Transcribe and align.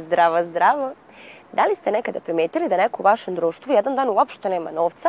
Zdravo, 0.00 0.42
zdravo. 0.42 0.92
Da 1.52 1.64
li 1.64 1.74
ste 1.74 1.90
nekada 1.90 2.20
primetili 2.20 2.68
da 2.68 2.76
neko 2.76 3.02
u 3.02 3.04
vašem 3.04 3.34
društvu 3.34 3.72
jedan 3.72 3.94
dan 3.94 4.08
uopšte 4.08 4.48
nema 4.48 4.70
novca, 4.70 5.08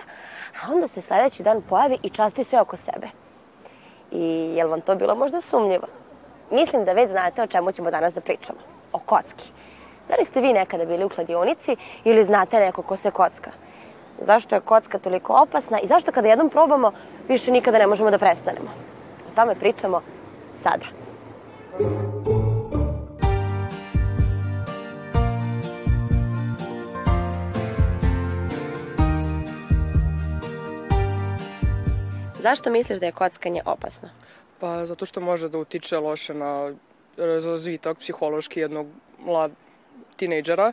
a 0.62 0.74
onda 0.74 0.88
se 0.88 1.02
sledeći 1.02 1.44
dan 1.44 1.62
pojavi 1.62 1.98
i 2.04 2.10
časti 2.10 2.44
sve 2.44 2.62
oko 2.62 2.78
sebe? 2.78 3.08
I 4.12 4.54
je 4.56 4.64
li 4.64 4.70
vam 4.70 4.82
to 4.82 4.96
bilo 4.96 5.16
možda 5.16 5.42
sumnjivo? 5.42 5.88
Mislim 6.52 6.86
da 6.86 6.94
već 6.94 7.12
znate 7.12 7.44
o 7.44 7.48
čemu 7.48 7.72
ćemo 7.72 7.92
danas 7.92 8.14
da 8.14 8.22
pričamo. 8.22 8.60
O 8.94 9.00
kocki. 9.00 9.50
Da 10.10 10.16
li 10.16 10.26
ste 10.26 10.42
vi 10.42 10.54
nekada 10.54 10.86
bili 10.86 11.06
u 11.06 11.10
kladionici 11.10 11.76
ili 12.04 12.24
znate 12.24 12.60
neko 12.60 12.82
ko 12.82 12.98
se 12.98 13.12
kocka? 13.12 13.52
Zašto 14.20 14.56
je 14.56 14.62
kocka 14.62 15.00
toliko 15.00 15.34
opasna 15.34 15.80
i 15.80 15.88
zašto 15.88 16.12
kada 16.12 16.28
jednom 16.28 16.50
probamo 16.50 16.92
više 17.28 17.52
nikada 17.52 17.78
ne 17.78 17.88
možemo 17.88 18.12
da 18.12 18.18
prestanemo? 18.18 18.70
O 19.32 19.36
tome 19.36 19.56
pričamo 19.56 20.02
sada. 20.64 20.86
Zašto 32.42 32.70
misliš 32.70 33.00
da 33.00 33.06
je 33.06 33.12
kockanje 33.12 33.62
opasno? 33.66 34.10
Pa 34.60 34.86
zato 34.86 35.06
što 35.06 35.22
može 35.22 35.50
da 35.50 35.58
utiče 35.58 35.98
loše 35.98 36.34
na 36.34 36.74
razvitak 37.18 37.98
psihološki 37.98 38.60
jednog 38.60 38.88
mlad 39.26 39.52
tinejdžera. 40.16 40.72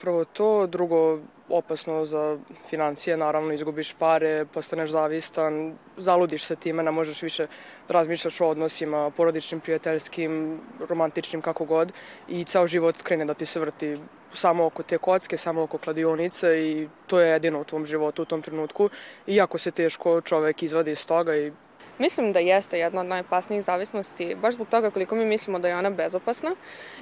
Prvo 0.00 0.24
to, 0.24 0.66
drugo 0.66 1.18
opasno 1.48 2.04
za 2.04 2.38
financije, 2.68 3.16
naravno 3.16 3.52
izgubiš 3.52 3.92
pare, 3.92 4.44
postaneš 4.54 4.90
zavistan, 4.90 5.74
zaludiš 5.96 6.44
se 6.44 6.56
time, 6.56 6.82
ne 6.82 6.90
možeš 6.90 7.22
više 7.22 7.46
da 7.88 7.94
razmišljaš 7.94 8.40
o 8.40 8.48
odnosima, 8.48 9.10
porodičnim, 9.10 9.60
prijateljskim, 9.60 10.60
romantičnim, 10.88 11.42
kako 11.42 11.64
god 11.64 11.92
i 12.28 12.44
ceo 12.44 12.66
život 12.66 13.02
krene 13.02 13.24
da 13.24 13.34
ti 13.34 13.46
se 13.46 13.60
vrti 13.60 13.98
samo 14.32 14.66
oko 14.66 14.82
te 14.82 14.98
kocke, 14.98 15.36
samo 15.36 15.62
oko 15.62 15.78
kladionice 15.78 16.60
i 16.60 16.88
to 17.06 17.20
je 17.20 17.30
jedino 17.30 17.60
u 17.60 17.64
tvom 17.64 17.86
životu 17.86 18.22
u 18.22 18.24
tom 18.24 18.42
trenutku. 18.42 18.90
Iako 19.26 19.58
se 19.58 19.70
teško 19.70 20.20
čovek 20.20 20.62
izvadi 20.62 20.90
iz 20.90 21.06
toga 21.06 21.36
i 21.36 21.52
Mislim 21.98 22.32
da 22.32 22.38
jeste 22.38 22.78
jedna 22.78 23.00
od 23.00 23.06
najopasnijih 23.06 23.64
zavisnosti, 23.64 24.34
baš 24.34 24.54
zbog 24.54 24.68
toga 24.68 24.90
koliko 24.90 25.14
mi 25.14 25.24
mislimo 25.24 25.58
da 25.58 25.68
je 25.68 25.76
ona 25.76 25.90
bezopasna 25.90 26.54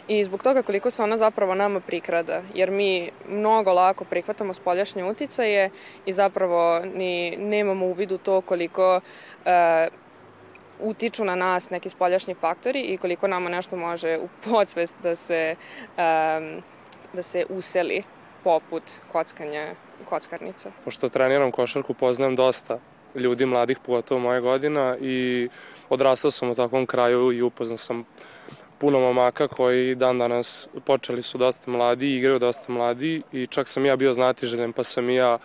i 0.08 0.24
zbog 0.24 0.42
toga 0.42 0.62
koliko 0.62 0.90
se 0.90 1.02
ona 1.02 1.16
zapravo 1.16 1.54
nama 1.54 1.80
prikrada, 1.80 2.42
jer 2.54 2.70
mi 2.70 3.10
mnogo 3.28 3.72
lako 3.72 4.04
prihvatamo 4.04 4.54
spoljašnje 4.54 5.04
uticaje 5.04 5.70
i 6.06 6.12
zapravo 6.12 6.80
ni 6.94 7.36
nemamo 7.36 7.86
u 7.86 7.96
to 8.22 8.40
koliko 8.40 9.00
e, 9.44 9.88
utiču 10.80 11.24
na 11.24 11.34
nas 11.34 11.70
neki 11.70 11.88
spoljašnji 11.88 12.34
faktori 12.34 12.80
i 12.80 12.96
koliko 12.96 13.28
nama 13.28 13.50
nešto 13.50 13.76
može 13.76 14.18
u 14.18 14.28
podsvest 14.50 14.94
da 15.02 15.14
se, 15.14 15.56
e, 15.96 16.60
da 17.12 17.22
se 17.22 17.46
useli 17.48 18.02
poput 18.44 18.82
kockanja 19.12 19.74
kockarnica. 20.04 20.70
pošto 20.84 21.08
treniram 21.08 21.52
košarku, 21.52 21.94
poznajem 21.94 22.36
dosta 22.36 22.78
ljudi 23.14 23.46
mladih, 23.46 23.78
pogotovo 23.86 24.20
moje 24.20 24.40
godina 24.40 24.96
i 25.00 25.48
odrastao 25.88 26.30
sam 26.30 26.50
u 26.50 26.54
takvom 26.54 26.86
kraju 26.86 27.32
i 27.32 27.42
upoznao 27.42 27.76
sam 27.76 28.04
puno 28.78 29.00
momaka 29.00 29.48
koji 29.48 29.94
dan 29.94 30.18
danas 30.18 30.68
počeli 30.84 31.22
su 31.22 31.38
dosta 31.38 31.70
mladi, 31.70 32.16
igraju 32.16 32.38
dosta 32.38 32.72
mladi 32.72 33.22
i 33.32 33.46
čak 33.46 33.68
sam 33.68 33.86
ja 33.86 33.96
bio 33.96 34.12
znatiželjen 34.12 34.72
pa 34.72 34.84
sam 34.84 35.10
ja 35.10 35.38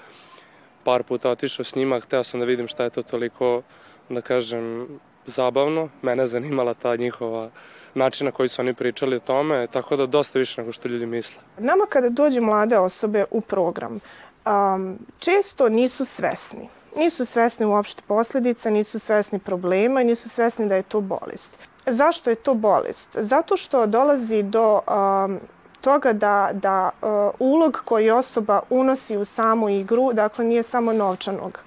par 0.83 1.03
puta 1.03 1.29
otišao 1.29 1.63
s 1.63 1.75
njima, 1.75 1.99
hteo 1.99 2.23
sam 2.23 2.39
da 2.39 2.45
vidim 2.45 2.67
šta 2.67 2.83
je 2.83 2.89
to 2.89 3.03
toliko, 3.03 3.61
da 4.09 4.21
kažem, 4.21 4.87
zabavno. 5.25 5.89
Mene 6.01 6.27
zanimala 6.27 6.73
ta 6.73 6.95
njihova 6.95 7.49
način 7.93 8.25
na 8.25 8.31
koji 8.31 8.49
su 8.49 8.61
oni 8.61 8.73
pričali 8.73 9.15
o 9.15 9.19
tome, 9.19 9.67
tako 9.67 9.95
da 9.95 10.05
dosta 10.05 10.39
više 10.39 10.61
nego 10.61 10.71
što 10.71 10.87
ljudi 10.87 11.05
misle. 11.05 11.41
Nama 11.57 11.85
kada 11.89 12.09
dođu 12.09 12.41
mlade 12.41 12.77
osobe 12.77 13.25
u 13.31 13.41
program, 13.41 13.99
um, 14.45 14.97
često 15.19 15.69
nisu 15.69 16.05
svesni. 16.05 16.69
Nisu 16.95 17.25
svesni 17.25 17.65
uopšte 17.65 18.01
posledica, 18.07 18.69
nisu 18.69 18.99
svesni 18.99 19.39
problema 19.39 20.01
i 20.01 20.05
nisu 20.05 20.29
svesni 20.29 20.67
da 20.67 20.75
je 20.75 20.83
to 20.83 21.01
bolest. 21.01 21.57
Zašto 21.85 22.29
je 22.29 22.35
to 22.35 22.53
bolest? 22.53 23.09
Zato 23.13 23.57
što 23.57 23.85
dolazi 23.85 24.43
do 24.43 24.79
um, 24.79 25.39
toga 25.81 26.13
da, 26.13 26.49
da 26.53 26.89
uh, 27.01 27.09
ulog 27.39 27.81
koji 27.85 28.09
osoba 28.09 28.61
unosi 28.69 29.17
u 29.17 29.25
samu 29.25 29.69
igru, 29.69 30.13
dakle 30.13 30.45
nije 30.45 30.63
samo 30.63 30.93
novčanog 30.93 31.59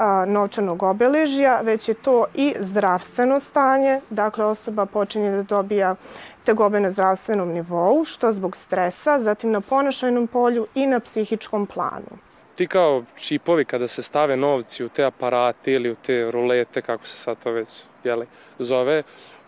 a, 0.00 0.24
novčanog 0.24 0.82
obeležja, 0.82 1.60
već 1.60 1.88
je 1.88 1.94
to 1.94 2.26
i 2.34 2.54
zdravstveno 2.60 3.40
stanje, 3.40 4.00
dakle 4.10 4.44
osoba 4.44 4.86
počinje 4.86 5.30
da 5.30 5.42
dobija 5.42 5.94
tegobe 6.44 6.80
na 6.80 6.92
zdravstvenom 6.92 7.48
nivou, 7.48 8.04
što 8.04 8.32
zbog 8.32 8.56
stresa, 8.56 9.20
zatim 9.20 9.50
na 9.50 9.60
ponašajnom 9.60 10.26
polju 10.26 10.66
i 10.74 10.86
na 10.86 11.00
psihičkom 11.00 11.66
planu. 11.66 12.29
Ti 12.60 12.66
kao 12.66 13.04
čipovi 13.16 13.64
kada 13.64 13.88
se 13.88 14.02
stave 14.02 14.36
novci 14.36 14.84
u 14.84 14.88
te 14.88 15.04
aparate 15.04 15.72
ili 15.72 15.90
u 15.90 15.94
te 15.94 16.30
rulete, 16.30 16.82
kako 16.82 17.06
se 17.06 17.16
sad 17.16 17.42
to 17.42 17.50
već 17.50 17.68
jeli, 18.04 18.26
zove, 18.58 19.02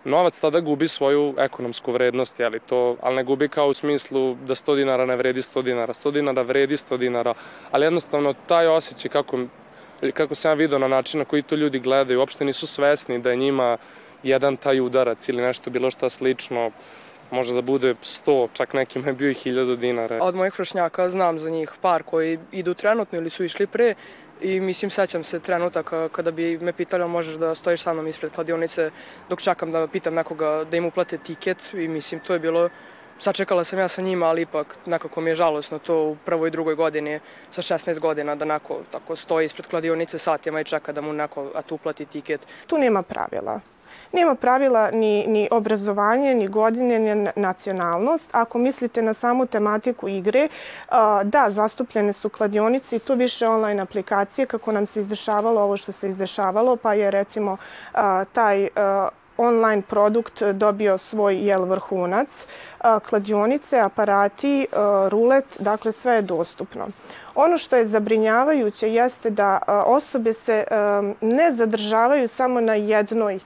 novac 0.05 0.41
tada 0.41 0.61
gubi 0.61 0.89
svoju 0.89 1.35
ekonomsku 1.39 1.93
vrednost, 1.93 2.41
jeli, 2.41 2.61
to, 2.61 2.97
ali 3.01 3.17
ne 3.17 3.25
gubi 3.25 3.49
kao 3.49 3.69
u 3.69 3.75
smislu 3.75 4.35
da 4.35 4.55
100 4.55 4.77
dinara 4.77 5.07
ne 5.07 5.17
vredi 5.17 5.41
100 5.41 5.63
dinara, 5.63 5.93
100 5.93 6.13
dinara 6.13 6.43
vredi 6.43 6.77
100 6.77 6.97
dinara, 6.97 7.35
ali 7.71 7.87
jednostavno 7.87 8.35
taj 8.47 8.67
osjećaj 8.67 9.11
kako, 9.11 9.39
kako 10.13 10.35
sam 10.35 10.51
ja 10.51 10.55
vidio 10.55 10.79
na 10.79 10.89
način 10.89 11.19
na 11.19 11.25
koji 11.25 11.43
to 11.43 11.55
ljudi 11.55 11.79
gledaju, 11.79 12.19
uopšte 12.19 12.45
nisu 12.45 12.67
svesni 12.67 13.19
da 13.19 13.31
je 13.31 13.37
njima 13.37 13.77
jedan 14.23 14.57
taj 14.57 14.81
udarac 14.81 15.29
ili 15.29 15.43
nešto 15.43 15.71
bilo 15.71 15.91
šta 15.91 16.09
slično, 16.09 16.71
može 17.33 17.55
da 17.55 17.63
bude 17.63 17.95
100, 17.95 18.49
čak 18.53 18.75
nekima 18.75 19.07
je 19.07 19.13
bio 19.13 19.31
i 19.31 19.35
1000 19.35 19.77
dinara. 19.77 20.19
Od 20.23 20.35
mojih 20.35 20.59
vršnjaka 20.59 21.09
znam 21.09 21.39
za 21.39 21.51
njih 21.51 21.73
par 21.81 22.03
koji 22.03 22.39
idu 22.53 22.75
trenutno 22.75 23.19
ili 23.19 23.31
su 23.31 23.45
išli 23.45 23.67
pre 23.67 23.95
i 24.41 24.61
mislim 24.61 24.91
sećam 24.91 25.25
se 25.25 25.41
trenutaka 25.41 26.09
kada 26.09 26.31
bi 26.31 26.59
me 26.59 26.73
pitali 26.73 27.09
možeš 27.09 27.35
da 27.35 27.55
stojiš 27.55 27.83
sa 27.83 27.93
mnom 27.93 28.07
ispred 28.07 28.33
kladionice 28.33 28.91
dok 29.29 29.41
čekam 29.41 29.73
da 29.73 29.87
pitam 29.87 30.15
nekoga 30.15 30.65
da 30.71 30.77
im 30.77 30.85
uplate 30.85 31.19
tiket 31.19 31.75
i 31.75 31.89
mislim 31.89 32.21
to 32.21 32.33
je 32.33 32.39
bilo 32.39 32.69
sačekala 33.23 33.65
sam 33.65 33.79
ja 33.79 33.89
sa 33.89 34.03
njima, 34.03 34.27
ali 34.27 34.43
ipak 34.43 34.79
nekako 34.87 35.21
mi 35.21 35.31
je 35.31 35.35
žalosno 35.35 35.79
to 35.79 36.03
u 36.03 36.17
prvoj 36.25 36.49
i 36.49 36.51
drugoj 36.51 36.75
godini 36.75 37.21
sa 37.51 37.63
16 37.63 37.99
godina 37.99 38.35
da 38.35 38.45
neko 38.45 38.81
tako 38.91 39.17
stoji 39.17 39.45
ispred 39.45 39.67
kladionice 39.67 40.19
satima 40.19 40.61
i 40.61 40.65
čeka 40.65 40.93
da 40.93 41.01
mu 41.01 41.13
neko 41.13 41.51
at 41.55 41.73
uplati 41.73 42.05
tiket. 42.05 42.47
Tu 42.67 42.79
nema 42.79 43.03
pravila. 43.03 43.61
Nema 44.13 44.35
pravila 44.35 44.91
ni, 44.91 45.27
ni 45.27 45.49
obrazovanje, 45.51 46.35
ni 46.35 46.49
godine, 46.49 46.99
ni 46.99 47.31
nacionalnost. 47.37 48.29
Ako 48.33 48.59
mislite 48.59 49.03
na 49.03 49.15
samu 49.15 49.47
tematiku 49.47 50.09
igre, 50.09 50.49
da, 51.25 51.47
zastupljene 51.49 52.13
su 52.13 52.29
kladionice 52.29 52.97
i 52.97 52.99
tu 52.99 53.15
više 53.15 53.49
online 53.49 53.83
aplikacije 53.83 54.47
kako 54.47 54.73
nam 54.73 54.87
se 54.87 55.01
izdešavalo 55.01 55.63
ovo 55.63 55.77
što 55.77 55.93
se 55.93 56.11
izdešavalo, 56.11 56.77
pa 56.77 56.95
je 56.95 57.11
recimo 57.11 57.57
taj 58.33 58.69
online 59.37 59.83
produkt 59.83 60.43
dobio 60.43 60.99
svoj 60.99 61.37
jel 61.47 61.65
vrhunac, 61.65 62.45
kladionice, 63.09 63.79
aparati, 63.81 64.67
rulet, 65.09 65.45
dakle 65.59 65.93
sve 65.93 66.15
je 66.15 66.23
dostupno. 66.23 66.89
Ono 67.35 67.59
što 67.59 67.77
je 67.77 67.87
zabrinjavajuće 67.87 68.93
jeste 68.93 69.31
da 69.31 69.59
osobe 69.87 70.33
se 70.33 70.65
ne 71.21 71.53
zadržavaju 71.53 72.29
samo 72.29 72.61
na 72.61 72.75
jednoj 72.75 73.39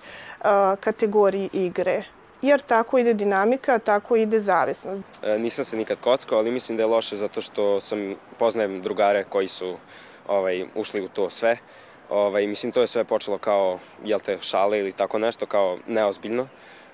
kategoriji 0.80 1.50
igre 1.52 2.04
jer 2.42 2.60
tako 2.60 2.98
ide 2.98 3.14
dinamika, 3.14 3.78
tako 3.78 4.16
ide 4.16 4.40
zavisnost. 4.40 5.02
E, 5.22 5.38
nisam 5.38 5.64
se 5.64 5.76
nikad 5.76 5.98
kockao, 6.00 6.38
ali 6.38 6.50
mislim 6.50 6.76
da 6.76 6.82
je 6.82 6.86
loše 6.86 7.16
zato 7.16 7.40
što 7.40 7.80
sam 7.80 8.14
poznajem 8.38 8.82
drugare 8.82 9.24
koji 9.24 9.48
su 9.48 9.76
ovaj, 10.28 10.64
ušli 10.74 11.00
u 11.00 11.08
to 11.08 11.30
sve. 11.30 11.56
Ovaj, 12.10 12.46
mislim, 12.46 12.72
to 12.72 12.80
je 12.80 12.86
sve 12.86 13.04
počelo 13.04 13.38
kao, 13.38 13.78
jel 14.04 14.20
te, 14.20 14.38
šale 14.40 14.78
ili 14.78 14.92
tako 14.92 15.18
nešto, 15.18 15.46
kao 15.46 15.78
neozbiljno, 15.86 16.48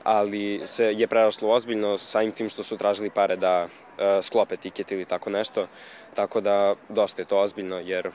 ali 0.04 0.62
se 0.64 0.84
je 0.84 1.06
preraslo 1.06 1.50
ozbiljno 1.50 1.98
samim 1.98 2.32
tim 2.32 2.48
što 2.48 2.62
su 2.62 2.76
tražili 2.76 3.10
pare 3.10 3.36
da 3.36 3.68
e, 3.98 4.22
sklope 4.22 4.56
tiket 4.56 4.92
ili 4.92 5.04
tako 5.04 5.30
nešto. 5.30 5.66
Tako 6.14 6.40
da 6.40 6.74
dosta 6.88 7.22
je 7.22 7.26
to 7.26 7.38
ozbiljno 7.38 7.78
jer 7.78 8.10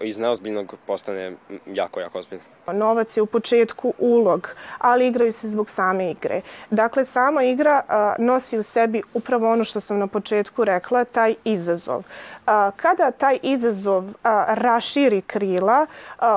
iz 0.00 0.18
neozbiljnog 0.18 0.74
postane 0.86 1.32
jako, 1.66 2.00
jako 2.00 2.18
ozbiljno. 2.18 2.44
Novac 2.72 3.16
je 3.16 3.22
u 3.22 3.26
početku 3.26 3.94
ulog, 3.98 4.48
ali 4.78 5.06
igraju 5.06 5.32
se 5.32 5.48
zbog 5.48 5.70
same 5.70 6.10
igre. 6.10 6.40
Dakle, 6.70 7.04
sama 7.04 7.44
igra 7.44 7.82
a, 7.88 8.14
nosi 8.18 8.58
u 8.58 8.62
sebi 8.62 9.02
upravo 9.14 9.52
ono 9.52 9.64
što 9.64 9.80
sam 9.80 9.98
na 9.98 10.06
početku 10.06 10.64
rekla, 10.64 11.04
taj 11.04 11.34
izazov. 11.44 12.04
Kada 12.76 13.10
taj 13.10 13.38
izazov 13.42 14.04
raširi 14.48 15.20
krila, 15.20 15.86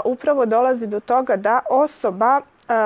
upravo 0.06 0.46
dolazi 0.46 0.88
do 0.88 1.00
toga 1.00 1.36
da 1.36 1.60
osoba 1.70 2.42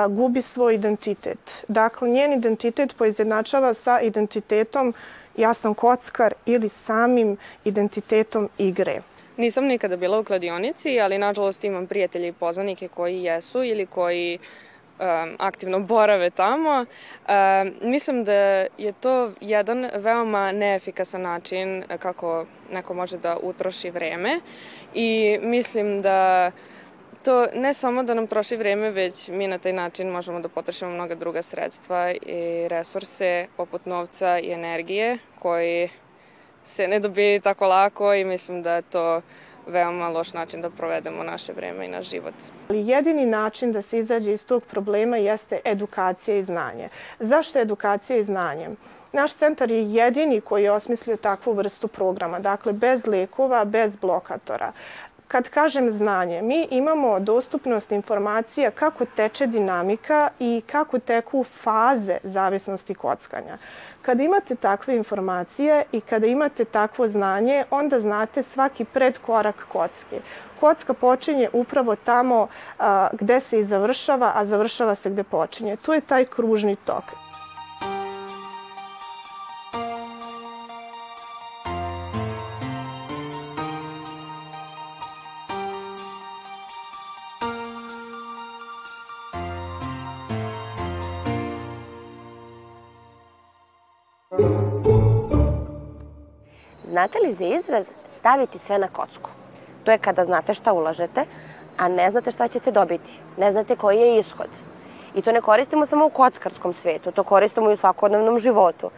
gubi 0.08 0.42
svoj 0.42 0.74
identitet. 0.74 1.64
Dakle, 1.68 2.08
njen 2.08 2.32
identitet 2.32 2.96
poizjednačava 2.96 3.74
sa 3.74 4.00
identitetom 4.00 4.94
ja 5.36 5.54
sam 5.54 5.74
kockar 5.74 6.34
ili 6.46 6.68
samim 6.68 7.36
identitetom 7.64 8.48
igre. 8.58 9.00
Nisam 9.36 9.64
nikada 9.64 9.96
bila 9.96 10.18
u 10.18 10.24
kladionici, 10.24 11.00
ali 11.00 11.18
nažalost 11.18 11.64
imam 11.64 11.86
prijatelje 11.86 12.28
i 12.28 12.32
poznanike 12.32 12.88
koji 12.88 13.22
jesu 13.22 13.62
ili 13.62 13.86
koji 13.86 14.38
um, 14.38 14.69
aktivno 15.38 15.80
borave 15.80 16.30
tamo. 16.30 16.84
Mislim 17.82 18.24
da 18.24 18.32
je 18.78 18.92
to 19.00 19.32
jedan 19.40 19.90
veoma 19.94 20.52
neefikasan 20.52 21.22
način 21.22 21.84
kako 21.98 22.46
neko 22.72 22.94
može 22.94 23.18
da 23.18 23.36
utroši 23.42 23.90
vreme 23.90 24.40
i 24.94 25.38
mislim 25.42 26.02
da 26.02 26.50
to 27.22 27.46
ne 27.54 27.74
samo 27.74 28.02
da 28.02 28.14
nam 28.14 28.26
troši 28.26 28.56
vreme, 28.56 28.90
već 28.90 29.28
mi 29.28 29.46
na 29.46 29.58
taj 29.58 29.72
način 29.72 30.08
možemo 30.08 30.40
da 30.40 30.48
potrošimo 30.48 30.90
mnoga 30.90 31.14
druga 31.14 31.42
sredstva 31.42 32.10
i 32.10 32.68
resurse 32.68 33.46
poput 33.56 33.86
novca 33.86 34.38
i 34.38 34.50
energije 34.50 35.18
koji 35.38 35.88
se 36.64 36.88
ne 36.88 37.00
dobije 37.00 37.40
tako 37.40 37.66
lako 37.66 38.14
i 38.14 38.24
mislim 38.24 38.62
da 38.62 38.82
to 38.82 39.22
veoma 39.66 40.08
loš 40.08 40.32
način 40.32 40.62
da 40.62 40.70
provedemo 40.70 41.22
naše 41.22 41.52
vreme 41.52 41.86
i 41.86 41.88
naš 41.88 42.10
život. 42.10 42.34
Jedini 42.68 43.26
način 43.26 43.72
da 43.72 43.82
se 43.82 43.98
izađe 43.98 44.32
iz 44.32 44.46
tog 44.46 44.64
problema 44.64 45.16
jeste 45.16 45.60
edukacija 45.64 46.36
i 46.36 46.44
znanje. 46.44 46.88
Zašto 47.18 47.58
edukacija 47.58 48.16
i 48.18 48.24
znanje? 48.24 48.68
Naš 49.12 49.34
centar 49.34 49.70
je 49.70 49.92
jedini 49.92 50.40
koji 50.40 50.64
je 50.64 50.72
osmislio 50.72 51.16
takvu 51.16 51.52
vrstu 51.52 51.88
programa, 51.88 52.38
dakle 52.38 52.72
bez 52.72 53.06
lekova, 53.06 53.64
bez 53.64 53.96
blokatora. 53.96 54.72
Kad 55.30 55.48
kažem 55.48 55.90
znanje, 55.90 56.42
mi 56.42 56.68
imamo 56.70 57.20
dostupnost 57.20 57.92
informacija 57.92 58.70
kako 58.70 59.04
teče 59.04 59.46
dinamika 59.46 60.28
i 60.38 60.62
kako 60.66 60.98
teku 60.98 61.44
faze 61.44 62.18
zavisnosti 62.22 62.94
kockanja. 62.94 63.56
Kada 64.02 64.22
imate 64.22 64.54
takve 64.54 64.96
informacije 64.96 65.84
i 65.92 66.00
kada 66.00 66.26
imate 66.26 66.64
takvo 66.64 67.08
znanje, 67.08 67.64
onda 67.70 68.00
znate 68.00 68.42
svaki 68.42 68.84
predkorak 68.84 69.66
kocke. 69.68 70.20
Kocka 70.60 70.94
počinje 70.94 71.48
upravo 71.52 71.96
tamo 71.96 72.48
a, 72.78 73.08
gde 73.12 73.40
se 73.40 73.60
i 73.60 73.64
završava, 73.64 74.32
a 74.34 74.46
završava 74.46 74.94
se 74.94 75.10
gde 75.10 75.22
počinje. 75.22 75.76
Tu 75.76 75.92
je 75.92 76.00
taj 76.00 76.24
kružni 76.24 76.76
tok. 76.76 77.04
Znate 96.84 97.18
li 97.18 97.32
za 97.32 97.44
izraz 97.44 97.90
staviti 98.10 98.58
sve 98.58 98.78
na 98.78 98.88
kocku? 98.88 99.30
To 99.84 99.90
je 99.90 99.98
kada 99.98 100.24
znate 100.24 100.54
šta 100.54 100.72
ulažete, 100.72 101.24
a 101.76 101.88
ne 101.88 102.10
znate 102.10 102.30
šta 102.30 102.48
ćete 102.48 102.72
dobiti. 102.72 103.18
Ne 103.36 103.50
znate 103.50 103.76
koji 103.76 103.98
je 103.98 104.18
ishod. 104.18 104.48
I 105.14 105.22
to 105.22 105.32
ne 105.32 105.40
koristimo 105.40 105.86
samo 105.86 106.06
u 106.06 106.10
kockarskom 106.10 106.72
svetu, 106.72 107.12
to 107.12 107.24
koristimo 107.24 107.70
i 107.70 107.72
u 107.72 107.76
svakodnevnom 107.76 108.38
životu. 108.38 108.90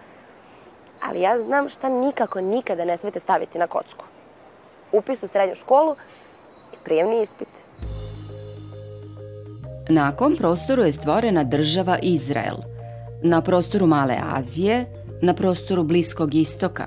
Ali 1.03 1.21
ja 1.21 1.39
znam 1.39 1.69
šta 1.69 1.89
nikako 1.89 2.41
nikada 2.41 2.85
ne 2.85 2.97
smete 2.97 3.21
staviti 3.21 3.59
na 3.59 3.67
kocku. 3.67 4.05
Upis 4.93 5.23
u 5.23 5.29
srednju 5.29 5.55
školu 5.55 5.97
i 6.73 6.77
prijemni 6.85 7.23
ispit. 7.23 7.49
Na 9.89 10.17
kom 10.17 10.37
prostoru 10.37 10.83
je 10.83 10.93
stvorena 10.93 11.45
država 11.45 11.99
Izrael? 12.03 12.57
Na 13.23 13.43
prostoru 13.43 13.87
Male 13.87 14.17
Azije, 14.35 14.87
na 15.23 15.35
prostoru 15.35 15.85
Bliskog 15.85 16.35
istoka, 16.35 16.87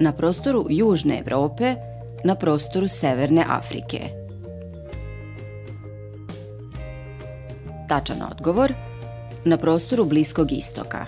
na 0.00 0.12
prostoru 0.12 0.66
Južne 0.68 1.18
Evrope, 1.18 1.74
na 2.24 2.34
prostoru 2.34 2.88
Severne 2.88 3.44
Afrike. 3.48 4.00
Tačan 7.88 8.16
odgovor 8.30 8.72
na 9.44 9.56
prostoru 9.56 10.04
Bliskog 10.04 10.52
istoka. 10.52 11.06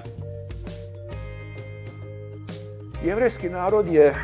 Jevrejski 3.05 3.49
narod 3.49 3.87
je 3.87 4.15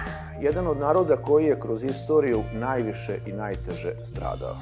jedan 0.40 0.66
od 0.66 0.78
naroda 0.78 1.16
koji 1.16 1.44
je 1.44 1.60
kroz 1.60 1.84
istoriju 1.84 2.44
najviše 2.52 3.19
i 3.26 3.32
najteže 3.32 3.94
stradao. 4.04 4.56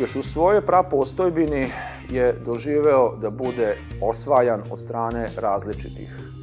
Još 0.00 0.16
u 0.16 0.22
svojoj 0.22 0.66
prapostojbini 0.66 1.68
je 2.10 2.32
doživeo 2.44 3.16
da 3.16 3.30
bude 3.30 3.76
osvajan 4.00 4.62
od 4.70 4.80
strane 4.80 5.28
različitih 5.36 6.35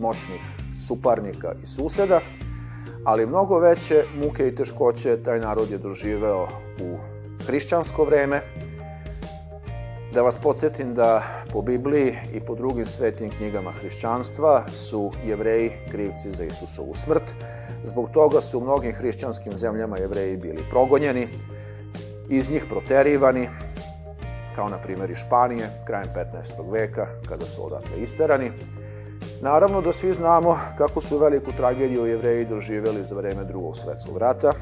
moćnih 0.00 0.40
suparnika 0.86 1.52
i 1.62 1.66
suseda, 1.66 2.20
ali 3.04 3.26
mnogo 3.26 3.58
veće 3.58 4.04
muke 4.22 4.48
i 4.48 4.54
teškoće 4.54 5.22
taj 5.22 5.40
narod 5.40 5.70
je 5.70 5.78
doživeo 5.78 6.48
u 6.82 6.96
hrišćansko 7.46 8.04
vreme. 8.04 8.40
Da 10.14 10.22
vas 10.22 10.38
podsjetim 10.38 10.94
da 10.94 11.22
po 11.52 11.62
Bibliji 11.62 12.16
i 12.34 12.40
po 12.40 12.54
drugim 12.54 12.86
svetim 12.86 13.30
knjigama 13.30 13.72
hrišćanstva 13.72 14.64
su 14.68 15.12
jevreji 15.26 15.70
krivci 15.90 16.30
za 16.30 16.44
Isusovu 16.44 16.94
smrt. 16.94 17.34
Zbog 17.84 18.10
toga 18.10 18.40
su 18.40 18.58
u 18.58 18.62
mnogim 18.62 18.92
hrišćanskim 18.92 19.56
zemljama 19.56 19.98
jevreji 19.98 20.36
bili 20.36 20.62
progonjeni, 20.70 21.28
iz 22.28 22.50
njih 22.50 22.64
proterivani, 22.68 23.48
kao 24.54 24.68
na 24.68 24.78
primjer 24.78 25.10
i 25.10 25.14
Španije, 25.14 25.70
krajem 25.86 26.08
15. 26.14 26.72
veka, 26.72 27.06
kada 27.28 27.44
su 27.44 27.66
odatle 27.66 28.00
isterani. 28.02 28.50
Naravno 29.42 29.80
da 29.80 29.92
svi 29.92 30.12
znamo 30.12 30.58
kako 30.78 31.00
su 31.00 31.18
veliku 31.18 31.52
tragediju 31.52 32.06
jevreji 32.06 32.44
doživjeli 32.44 33.04
za 33.04 33.14
vreme 33.14 33.44
drugog 33.44 33.76
svetskog 33.76 34.18
rata. 34.18 34.52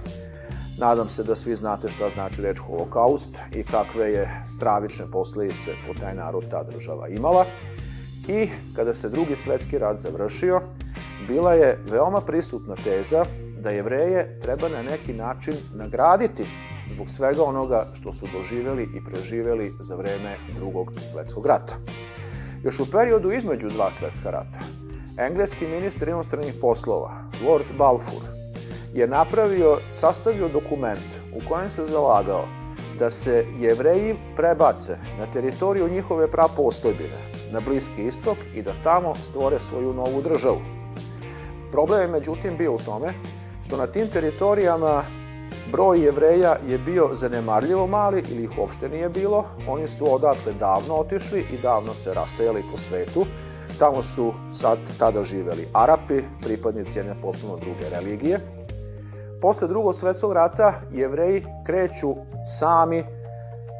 Nadam 0.78 1.08
se 1.08 1.24
da 1.24 1.34
svi 1.34 1.54
znate 1.54 1.88
šta 1.88 2.10
znači 2.10 2.42
reč 2.42 2.58
holokaust 2.58 3.38
i 3.52 3.62
kakve 3.62 4.12
je 4.12 4.42
stravične 4.44 5.04
posljedice 5.12 5.70
po 5.86 6.00
taj 6.00 6.14
narod 6.14 6.44
ta 6.50 6.62
država 6.62 7.08
imala. 7.08 7.44
I 8.28 8.48
kada 8.76 8.94
se 8.94 9.08
drugi 9.08 9.36
svetski 9.36 9.78
rat 9.78 9.98
završio, 9.98 10.60
bila 11.28 11.54
je 11.54 11.78
veoma 11.90 12.20
prisutna 12.20 12.76
teza 12.84 13.24
da 13.60 13.70
jevreje 13.70 14.40
treba 14.40 14.68
na 14.68 14.82
neki 14.82 15.12
način 15.12 15.54
nagraditi 15.74 16.44
zbog 16.94 17.10
svega 17.10 17.42
onoga 17.42 17.86
što 17.94 18.12
su 18.12 18.26
doživjeli 18.32 18.82
i 18.82 19.04
preživjeli 19.04 19.72
za 19.80 19.96
vreme 19.96 20.36
drugog 20.58 20.92
svetskog 21.12 21.46
rata. 21.46 21.74
Još 22.64 22.80
u 22.80 22.90
periodu 22.90 23.32
između 23.32 23.68
dva 23.68 23.92
svetska 23.92 24.30
rata, 24.30 24.58
engleski 25.18 25.66
ministar 25.66 26.08
inostranih 26.08 26.54
poslova, 26.60 27.10
Lord 27.46 27.66
Balfour, 27.78 28.22
je 28.94 29.06
napravio, 29.06 29.78
sastavio 30.00 30.48
dokument 30.48 31.06
u 31.36 31.48
kojem 31.48 31.70
se 31.70 31.86
zalagao 31.86 32.44
da 32.98 33.10
se 33.10 33.44
jevreji 33.58 34.16
prebace 34.36 34.96
na 35.18 35.26
teritoriju 35.26 35.88
njihove 35.88 36.30
prapostojbine, 36.30 37.18
na 37.52 37.60
Bliski 37.60 38.04
istok 38.04 38.36
i 38.54 38.62
da 38.62 38.72
tamo 38.82 39.14
stvore 39.16 39.58
svoju 39.58 39.92
novu 39.92 40.22
državu. 40.22 40.60
Problem 41.72 42.00
je 42.00 42.08
međutim 42.08 42.56
bio 42.56 42.74
u 42.74 42.78
tome 42.78 43.14
što 43.66 43.76
na 43.76 43.86
tim 43.86 44.08
teritorijama 44.08 45.04
broj 45.72 46.04
jevreja 46.04 46.56
je 46.66 46.78
bio 46.78 47.10
zanemarljivo 47.12 47.86
mali 47.86 48.24
ili 48.30 48.44
ih 48.44 48.58
uopšte 48.58 48.88
nije 48.88 49.08
bilo. 49.08 49.44
Oni 49.68 49.86
su 49.86 50.14
odatle 50.14 50.52
davno 50.52 50.94
otišli 50.94 51.40
i 51.40 51.62
davno 51.62 51.94
se 51.94 52.14
raseli 52.14 52.62
po 52.72 52.78
svetu. 52.78 53.26
Tamo 53.78 54.02
su 54.02 54.32
sad 54.52 54.78
tada 54.98 55.24
živeli 55.24 55.68
Arapi, 55.72 56.22
pripadnici 56.44 56.98
jedne 56.98 57.14
potpuno 57.22 57.56
druge 57.56 57.88
religije. 57.90 58.40
Posle 59.40 59.68
drugog 59.68 59.94
svetskog 59.94 60.32
rata 60.32 60.74
jevreji 60.92 61.44
kreću 61.66 62.14
sami 62.58 63.04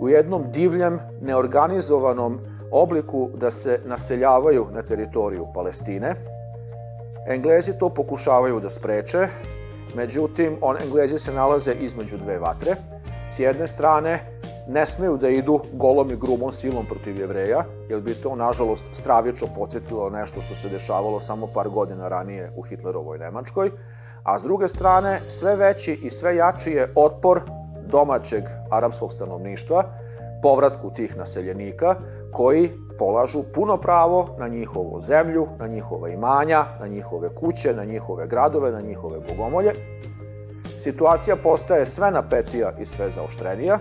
u 0.01 0.09
jednom 0.09 0.45
divljem, 0.53 0.99
neorganizovanom 1.21 2.41
obliku 2.71 3.31
da 3.35 3.51
se 3.51 3.81
naseljavaju 3.85 4.67
na 4.73 4.83
teritoriju 4.83 5.47
Palestine. 5.55 6.15
Englezi 7.29 7.79
to 7.79 7.89
pokušavaju 7.89 8.61
da 8.61 8.71
spreče, 8.71 9.29
Međutim, 9.95 10.57
on, 10.61 10.77
Englezi 10.83 11.19
se 11.19 11.33
nalaze 11.33 11.73
između 11.73 12.17
dve 12.17 12.39
vatre. 12.39 12.75
S 13.29 13.39
jedne 13.39 13.67
strane 13.67 14.41
ne 14.69 14.87
smeju 14.87 15.17
da 15.17 15.29
idu 15.29 15.61
golom 15.73 16.11
i 16.11 16.17
grubom 16.17 16.53
silom 16.53 16.87
protiv 16.87 17.21
jevreja, 17.21 17.65
jer 17.89 18.01
bi 18.01 18.15
to, 18.15 18.37
nažalost, 18.37 18.89
stravično 18.93 19.49
podsjetilo 19.57 20.11
nešto 20.11 20.41
što 20.43 20.55
se 20.55 20.69
dešavalo 20.69 21.21
samo 21.21 21.47
par 21.47 21.69
godina 21.69 22.09
ranije 22.09 22.53
u 22.57 22.63
Hitlerovoj 22.63 23.19
Nemačkoj, 23.19 23.71
a 24.23 24.39
s 24.39 24.43
druge 24.43 24.69
strane, 24.69 25.21
sve 25.27 25.57
veći 25.57 25.93
i 26.03 26.11
sve 26.11 26.37
jači 26.37 26.71
je 26.71 26.93
otpor 26.95 27.41
domaćeg 27.91 28.45
arapskog 28.71 29.13
stanovništva, 29.13 29.85
povratku 30.43 30.91
tih 30.91 31.17
naseljenika, 31.17 31.95
koji 32.33 32.71
polažu 32.99 33.43
puno 33.55 33.77
pravo 33.77 34.37
na 34.39 34.49
njihovu 34.49 35.01
zemlju, 35.01 35.49
na 35.59 35.67
njihova 35.67 36.09
imanja, 36.09 36.65
na 36.81 36.87
njihove 36.87 37.35
kuće, 37.35 37.75
na 37.75 37.85
njihove 37.85 38.27
gradove, 38.27 38.73
na 38.73 38.81
njihove 38.81 39.19
bogomolje. 39.29 39.73
Situacija 40.81 41.37
postaje 41.37 41.87
sve 41.87 42.11
napetija 42.11 42.73
i 42.81 42.85
sve 42.85 43.11
zaoštrenija 43.11 43.79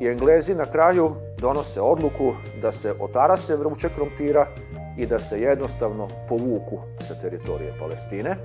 i 0.00 0.06
Englezi 0.06 0.54
na 0.54 0.66
kraju 0.66 1.14
donose 1.38 1.80
odluku 1.80 2.32
da 2.62 2.72
se 2.72 2.94
otarase 3.00 3.56
vruće 3.56 3.88
krompira 3.94 4.46
i 4.98 5.06
da 5.06 5.18
se 5.18 5.40
jednostavno 5.40 6.08
povuku 6.28 6.78
sa 7.08 7.14
teritorije 7.14 7.74
Palestine. 7.80 8.36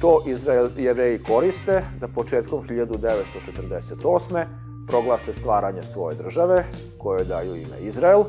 To 0.00 0.22
Izrael 0.26 0.68
jevreji 0.76 1.22
koriste 1.22 1.82
da 2.00 2.08
početkom 2.08 2.62
1948. 2.62 4.65
proglase 4.86 5.32
stvaranje 5.32 5.82
svoje 5.82 6.16
države, 6.16 6.64
koje 6.98 7.24
daju 7.24 7.56
ime 7.56 7.78
Izrael. 7.80 8.24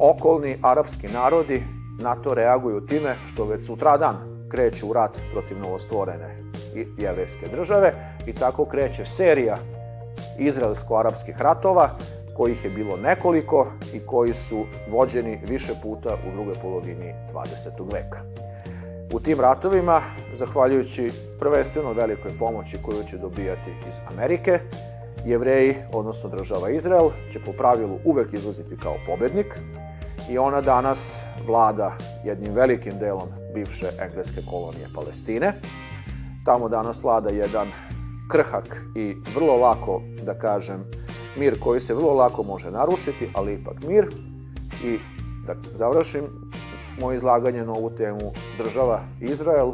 Okolni 0.00 0.58
arapski 0.62 1.08
narodi 1.08 1.62
na 2.00 2.14
to 2.14 2.34
reaguju 2.34 2.86
time 2.86 3.16
što 3.26 3.44
već 3.44 3.66
sutradan 3.66 4.16
kreću 4.50 4.88
u 4.88 4.92
rat 4.92 5.20
protiv 5.32 5.58
novostvorene 5.58 6.36
jevrejske 6.98 7.48
države 7.48 8.14
i 8.26 8.32
tako 8.32 8.64
kreće 8.64 9.04
serija 9.04 9.58
izraelsko-arapskih 10.38 11.42
ratova, 11.42 11.90
kojih 12.36 12.64
je 12.64 12.70
bilo 12.70 12.96
nekoliko 12.96 13.66
i 13.94 14.00
koji 14.00 14.34
su 14.34 14.64
vođeni 14.90 15.40
više 15.48 15.72
puta 15.82 16.14
u 16.28 16.32
drugoj 16.34 16.54
polovini 16.62 17.14
20. 17.34 17.92
veka. 17.92 18.18
U 19.12 19.20
tim 19.20 19.40
ratovima, 19.40 20.02
zahvaljujući 20.32 21.12
prvenstveno 21.38 21.92
velikoj 21.92 22.38
pomoći 22.38 22.78
koju 22.82 23.04
će 23.10 23.18
dobijati 23.18 23.70
iz 23.88 23.94
Amerike, 24.12 24.60
jevreji, 25.24 25.74
odnosno 25.92 26.30
država 26.30 26.70
Izrael, 26.70 27.10
će 27.32 27.40
po 27.46 27.52
pravilu 27.52 27.98
uvek 28.04 28.32
izlaziti 28.32 28.76
kao 28.76 28.94
pobednik 29.06 29.58
i 30.30 30.38
ona 30.38 30.60
danas 30.60 31.24
vlada 31.46 31.96
jednim 32.24 32.52
velikim 32.54 32.98
delom 32.98 33.28
bivše 33.54 33.86
engleske 34.00 34.40
kolonije 34.50 34.86
Palestine. 34.94 35.52
Tamo 36.44 36.68
danas 36.68 37.02
vlada 37.02 37.30
jedan 37.30 37.68
krhak 38.30 38.82
i 38.96 39.16
vrlo 39.34 39.56
lako, 39.56 40.02
da 40.22 40.34
kažem, 40.34 40.84
mir 41.36 41.60
koji 41.60 41.80
se 41.80 41.94
vrlo 41.94 42.14
lako 42.14 42.42
može 42.42 42.70
narušiti, 42.70 43.30
ali 43.34 43.54
ipak 43.54 43.82
mir. 43.82 44.04
I 44.84 44.98
da 45.46 45.54
završim 45.72 46.22
moje 47.00 47.14
izlaganje 47.14 47.64
na 47.64 47.72
ovu 47.72 47.90
temu, 47.90 48.32
država 48.58 49.00
Izrael, 49.20 49.72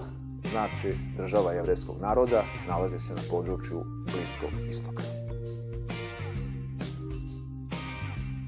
znači 0.50 0.94
država 1.16 1.52
jevreskog 1.52 1.96
naroda, 2.00 2.44
nalazi 2.68 2.98
se 2.98 3.14
na 3.14 3.20
području 3.30 3.84
Bliskog 4.12 4.50
istoka. 4.70 5.23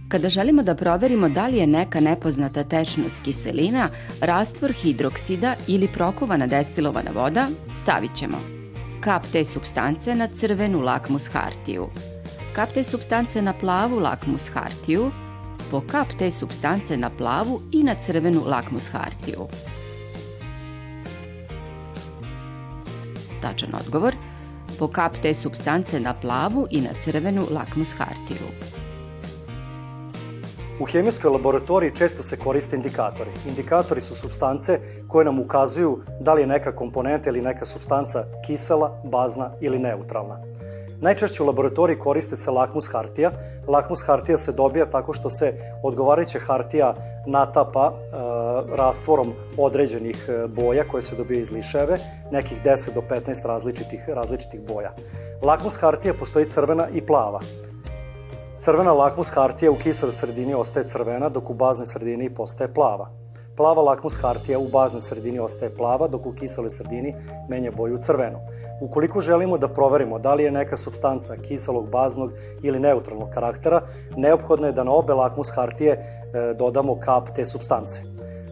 Kada 0.09 0.29
želimo 0.29 0.63
da 0.63 0.75
proverimo 0.75 1.29
da 1.29 1.47
li 1.47 1.57
je 1.57 1.67
neka 1.67 2.01
nepoznata 2.01 2.65
tečnost 2.65 3.23
kiselina, 3.25 3.89
rastvor 4.21 4.73
hidroksida 4.73 5.55
ili 5.67 5.89
prokuvana 5.89 6.47
destilovana 6.47 7.11
voda, 7.11 7.49
stavit 7.75 8.15
ćemo 8.15 8.57
kap 9.07 9.23
te 9.33 9.45
substance 9.45 10.15
na 10.15 10.27
crvenu 10.29 10.81
lakmus 10.81 11.29
hartiju, 11.33 11.87
kap 12.55 12.73
te 12.75 12.83
substance 12.85 13.43
na 13.43 13.53
plavu 13.53 14.01
lakmus 14.01 14.49
hartiju, 14.55 15.11
po 15.71 15.81
kap 15.81 16.09
te 16.19 16.31
substance 16.31 16.97
na 16.97 17.11
plavu 17.11 17.61
i 17.73 17.83
na 17.83 17.95
crvenu 17.95 18.43
lakmus 18.47 18.91
hartiju. 18.93 19.47
Tačan 23.43 23.75
odgovor, 23.81 24.15
po 24.79 24.89
kap 24.89 25.23
te 25.23 25.35
substance 25.35 26.01
na 26.01 26.15
plavu 26.15 26.67
i 26.71 26.81
na 26.81 26.99
crvenu 26.99 27.47
lakmus 27.51 27.95
hartiju. 27.99 28.51
U 30.80 30.85
hemijskoj 30.85 31.30
laboratoriji 31.30 31.95
često 31.95 32.23
se 32.23 32.37
koriste 32.37 32.76
indikatori. 32.76 33.30
Indikatori 33.47 34.00
su 34.00 34.14
substance 34.14 34.80
koje 35.09 35.25
nam 35.25 35.38
ukazuju 35.38 35.99
da 36.21 36.35
li 36.35 36.42
je 36.42 36.47
neka 36.47 36.76
komponenta 36.76 37.30
ili 37.30 37.42
neka 37.42 37.64
substanca 37.64 38.25
kisela, 38.47 39.02
bazna 39.04 39.50
ili 39.61 39.78
neutralna. 39.78 40.38
Najčešće 41.00 41.42
u 41.42 41.47
laboratoriji 41.47 41.99
koriste 41.99 42.37
se 42.37 42.50
lakmus 42.50 42.92
hartija. 42.92 43.30
Lakmus 43.68 44.02
hartija 44.06 44.38
se 44.38 44.52
dobija 44.52 44.90
tako 44.90 45.12
što 45.12 45.30
se 45.30 45.54
odgovarajuća 45.83 46.38
hartija 46.38 46.95
natapa 47.26 47.92
e, 47.92 48.16
rastvorom 48.76 49.33
određenih 49.56 50.28
e, 50.28 50.47
boja 50.47 50.88
koje 50.88 51.02
se 51.02 51.16
dobije 51.16 51.40
iz 51.40 51.50
liševe, 51.50 51.99
nekih 52.33 52.62
10 52.64 52.95
do 52.95 53.02
15 53.11 53.47
različitih, 53.47 54.09
različitih 54.09 54.61
boja. 54.61 54.92
Lakmus 55.42 55.76
hartija 55.76 56.14
postoji 56.14 56.45
crvena 56.45 56.88
i 56.88 57.02
plava. 57.02 57.40
Crvena 58.67 58.93
lakmus 58.93 59.31
hartija 59.31 59.71
u 59.71 59.77
kiseloj 59.77 60.13
sredini 60.13 60.55
ostaje 60.55 60.87
crvena, 60.87 61.29
dok 61.29 61.51
u 61.51 61.55
baznoj 61.55 61.87
sredini 61.87 62.35
postaje 62.35 62.75
plava. 62.75 63.11
Plava 63.57 63.83
lakmus 63.83 64.19
hartija 64.23 64.59
u 64.59 64.69
baznoj 64.69 65.01
sredini 65.01 65.39
ostaje 65.39 65.75
plava, 65.75 66.09
dok 66.09 66.27
u 66.27 66.33
kiseloj 66.33 66.71
sredini 66.71 67.15
menja 67.49 67.71
boju 67.71 67.95
u 67.95 67.99
crvenu. 67.99 68.39
Ukoliko 68.81 69.21
želimo 69.21 69.59
da 69.59 69.69
proverimo 69.69 70.19
da 70.19 70.35
li 70.35 70.45
je 70.45 70.51
neka 70.51 70.77
substanca 70.77 71.37
kiselog, 71.37 71.91
baznog 71.91 72.33
ili 72.63 72.81
neutralnog 72.81 73.31
karaktera, 73.31 73.83
neophodno 74.17 74.67
je 74.67 74.73
da 74.73 74.85
na 74.85 74.93
obe 74.93 75.15
lakmus 75.15 75.53
hartije 75.55 75.93
e, 75.93 76.55
dodamo 76.59 77.01
kap 77.01 77.31
te 77.35 77.47
substance. 77.47 78.03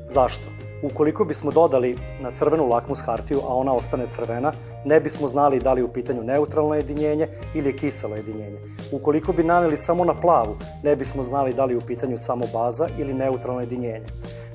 Zašto? 0.09 0.45
Ukoliko 0.85 1.25
bismo 1.25 1.51
dodali 1.51 1.99
na 2.21 2.31
crvenu 2.31 2.69
lakmus 2.69 3.03
hartiju, 3.07 3.41
a 3.49 3.55
ona 3.55 3.73
ostane 3.73 4.07
crvena, 4.07 4.53
ne 4.85 5.01
bismo 5.01 5.29
znali 5.29 5.61
da 5.61 5.73
li 5.73 5.81
je 5.81 5.85
u 5.85 5.93
pitanju 5.93 6.23
neutralno 6.23 6.75
jedinjenje 6.75 7.29
ili 7.55 7.69
je 7.69 7.77
kiselo 7.77 8.17
jedinjenje. 8.17 8.59
Ukoliko 8.93 9.33
bi 9.33 9.45
naneli 9.45 9.77
samo 9.77 10.05
na 10.05 10.21
plavu, 10.21 10.57
ne 10.83 10.97
bismo 10.97 11.23
znali 11.23 11.55
da 11.55 11.65
li 11.65 11.75
je 11.75 11.79
u 11.79 11.87
pitanju 11.87 12.19
samo 12.19 12.45
baza 12.53 12.89
ili 12.99 13.15
neutralno 13.15 13.61
jedinjenje. 13.61 14.07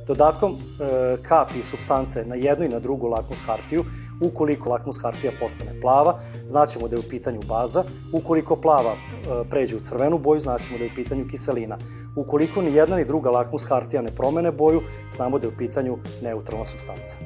Dodatkom 0.10 0.52
e, 0.54 1.18
kapi 1.22 1.64
substance 1.64 2.26
na 2.26 2.36
jednu 2.36 2.66
i 2.66 2.70
na 2.70 2.80
drugu 2.80 3.08
lakmus 3.08 3.42
hartiju, 3.42 3.84
ukoliko 4.22 4.70
lakmus 4.70 5.02
hartija 5.02 5.32
postane 5.40 5.82
plava, 5.82 6.20
znaćemo 6.46 6.88
da 6.88 6.96
je 6.96 7.00
u 7.00 7.10
pitanju 7.10 7.42
baza, 7.48 7.84
ukoliko 8.14 8.56
plava 8.56 8.92
e, 8.92 9.50
pređe 9.50 9.76
u 9.76 9.80
crvenu 9.80 10.18
boju, 10.18 10.40
znaćemo 10.40 10.78
da 10.78 10.84
je 10.84 10.92
u 10.92 10.96
pitanju 10.96 11.28
kiselina. 11.32 11.78
Ukoliko 12.16 12.62
ni 12.62 12.74
jedna 12.74 12.96
ni 12.96 13.06
druga 13.06 13.30
lakmus 13.30 13.66
hartija 13.70 14.02
ne 14.02 14.12
promene 14.12 14.52
boju, 14.52 14.82
znamo 15.12 15.40
da 15.40 15.48
je 15.48 15.54
u 15.54 15.58
pitanju 15.58 15.98
neutralna 16.24 16.66
substanca. 16.66 17.18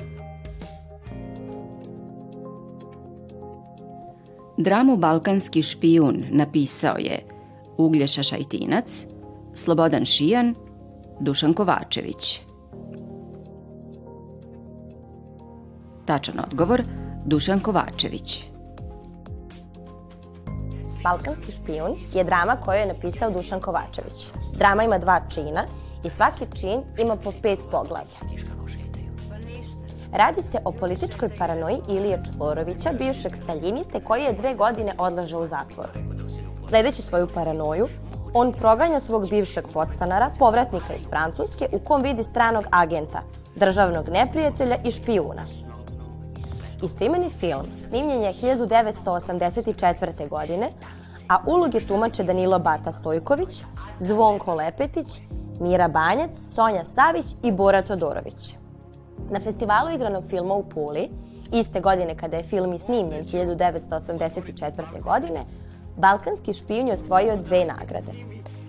Dramu 4.57 4.97
Balkanski 4.97 5.63
špijun 5.63 6.23
napisao 6.31 6.97
je 6.97 7.23
Uglješa 7.77 8.23
Šajtinac, 8.23 9.05
Slobodan 9.53 10.05
Šijan, 10.05 10.55
Dušan 11.19 11.53
Kovačević. 11.53 12.52
Tačan 16.05 16.39
odgovor, 16.39 16.83
Dušan 17.25 17.59
Kovačević. 17.59 18.43
Balkanski 21.03 21.51
špijun 21.51 21.95
je 22.13 22.23
drama 22.23 22.55
koju 22.55 22.77
je 22.79 22.85
napisao 22.85 23.31
Dušan 23.31 23.61
Kovačević. 23.61 24.27
Drama 24.57 24.83
ima 24.83 24.97
dva 24.97 25.21
čina 25.29 25.63
i 26.03 26.09
svaki 26.09 26.45
čin 26.55 26.81
ima 26.97 27.15
po 27.15 27.31
pet 27.41 27.59
poglavlja. 27.71 28.19
Radi 30.13 30.41
se 30.41 30.57
o 30.65 30.71
političkoj 30.71 31.29
paranoji 31.37 31.77
Ilije 31.89 32.23
Čvorovića, 32.25 32.89
bivšeg 32.97 33.35
staljiniste 33.35 33.99
koji 33.99 34.23
je 34.23 34.33
dve 34.33 34.55
godine 34.55 34.93
odlažao 34.97 35.41
u 35.41 35.45
zatvoru. 35.45 35.89
Sledeći 36.69 37.01
svoju 37.01 37.27
paranoju, 37.33 37.87
on 38.33 38.53
proganja 38.53 38.99
svog 38.99 39.29
bivšeg 39.29 39.63
podstanara, 39.73 40.31
povratnika 40.39 40.93
iz 40.93 41.07
Francuske, 41.09 41.67
u 41.71 41.79
kom 41.79 42.01
vidi 42.01 42.23
stranog 42.23 42.63
agenta, 42.71 43.21
državnog 43.55 44.09
neprijatelja 44.09 44.75
i 44.83 44.91
špijuna. 44.91 45.62
Istoimeni 46.81 47.29
film 47.29 47.65
snimljen 47.87 48.21
je 48.21 48.33
1984. 48.33 50.29
godine, 50.29 50.69
a 51.29 51.37
uloge 51.47 51.87
tumače 51.87 52.23
Danilo 52.23 52.59
Bata 52.59 52.91
Stojković, 52.91 53.63
Zvonko 53.99 54.53
Lepetić, 54.53 55.21
Mira 55.59 55.87
Banjac, 55.87 56.31
Sonja 56.55 56.85
Savić 56.85 57.25
i 57.43 57.51
Bora 57.51 57.81
Todorović. 57.81 58.55
Na 59.29 59.39
festivalu 59.39 59.89
igranog 59.89 60.23
filma 60.29 60.53
u 60.53 60.63
Puli, 60.63 61.09
iste 61.51 61.79
godine 61.79 62.17
kada 62.17 62.37
je 62.37 62.43
film 62.43 62.73
i 62.73 62.79
snimljen 62.79 63.25
1984. 63.25 65.01
godine, 65.01 65.45
Balkanski 65.97 66.53
špijun 66.53 66.87
je 66.87 66.93
osvojio 66.93 67.37
dve 67.37 67.65
nagrade. 67.65 68.11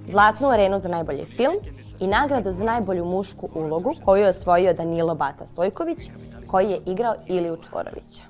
Zlatnu 0.08 0.49
arenu 0.49 0.78
za 0.78 0.88
najbolji 0.88 1.25
film 1.25 1.54
i 2.00 2.06
nagradu 2.06 2.52
za 2.52 2.64
najbolju 2.64 3.04
mušku 3.04 3.49
ulogu 3.54 3.94
koju 4.04 4.23
je 4.23 4.28
osvojio 4.28 4.75
Danilo 4.75 5.14
Bata 5.14 5.46
Stojković, 5.46 5.99
koji 6.54 6.70
je 6.70 6.80
igrao 6.87 7.14
Iliju 7.26 7.56
Čvorovića. 7.68 8.23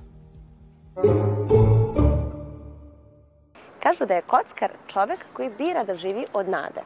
Kažu 3.83 4.05
da 4.05 4.13
je 4.13 4.21
kockar 4.21 4.71
čovek 4.87 5.19
koji 5.33 5.49
bira 5.57 5.83
da 5.83 5.95
živi 5.95 6.25
od 6.33 6.49
nade. 6.49 6.81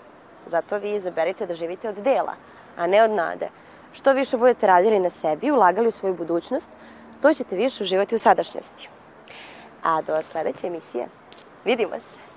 Zato 0.48 0.78
vi 0.78 0.96
izaberite 0.96 1.46
da 1.46 1.54
živite 1.54 1.90
od 1.90 1.96
dela, 1.96 2.34
a 2.78 2.88
ne 2.88 3.04
od 3.04 3.12
nade. 3.12 3.50
Što 3.94 4.14
više 4.14 4.38
budete 4.38 4.68
radili 4.68 5.00
na 5.00 5.10
sebi, 5.10 5.52
ulagali 5.52 5.88
u 5.88 5.92
svoju 5.92 6.16
budućnost, 6.16 6.72
to 7.22 7.34
ćete 7.34 7.56
više 7.56 7.84
uživati 7.84 8.16
u 8.16 8.20
sadašnjosti. 8.20 8.90
A 9.84 10.02
do 10.02 10.22
sledeće 10.22 10.68
emisije. 10.68 11.08
Vidimo 11.66 11.96
se! 12.00 12.29